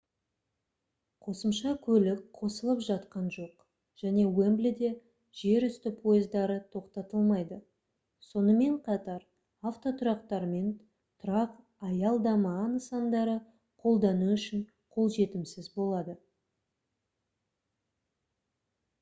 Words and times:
қосымша 1.25 1.71
көлік 1.87 2.21
қосылып 2.37 2.79
жатқан 2.85 3.27
жоқ 3.35 3.65
және 4.03 4.23
уэмблиде 4.29 4.89
жерүсті 5.41 5.91
пойыздары 5.99 6.55
тоқтатылмайды 6.77 7.59
сонымен 8.29 8.79
қатар 8.87 9.27
автотұрақтар 9.73 10.47
мен 10.55 10.73
тұрақ-аялдама 10.79 12.57
нысандары 12.73 13.37
қолдану 13.85 14.33
үшін 14.39 14.67
қолжетімсіз 14.97 15.71
болады 15.79 16.19